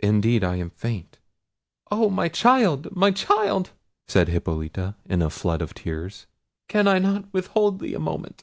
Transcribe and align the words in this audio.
Indeed 0.00 0.42
I 0.42 0.56
am 0.56 0.70
faint!" 0.70 1.20
"Oh! 1.88 2.10
my 2.10 2.28
child! 2.28 2.88
my 2.96 3.12
child!" 3.12 3.70
said 4.08 4.26
Hippolita 4.26 4.96
in 5.08 5.22
a 5.22 5.30
flood 5.30 5.62
of 5.62 5.72
tears, 5.72 6.26
"can 6.66 6.88
I 6.88 6.98
not 6.98 7.32
withhold 7.32 7.78
thee 7.78 7.94
a 7.94 8.00
moment?" 8.00 8.42